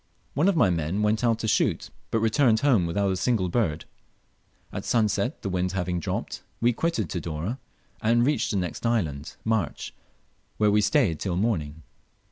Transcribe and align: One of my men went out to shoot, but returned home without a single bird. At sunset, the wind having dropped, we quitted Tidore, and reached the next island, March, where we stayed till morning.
One 0.33 0.47
of 0.47 0.55
my 0.55 0.71
men 0.71 1.03
went 1.03 1.23
out 1.23 1.37
to 1.37 1.47
shoot, 1.47 1.91
but 2.09 2.21
returned 2.21 2.61
home 2.61 2.87
without 2.87 3.11
a 3.11 3.15
single 3.15 3.49
bird. 3.49 3.85
At 4.73 4.83
sunset, 4.83 5.43
the 5.43 5.49
wind 5.49 5.73
having 5.73 5.99
dropped, 5.99 6.41
we 6.59 6.73
quitted 6.73 7.07
Tidore, 7.07 7.59
and 8.01 8.25
reached 8.25 8.49
the 8.49 8.57
next 8.57 8.83
island, 8.83 9.35
March, 9.45 9.93
where 10.57 10.71
we 10.71 10.81
stayed 10.81 11.19
till 11.19 11.35
morning. 11.37 11.83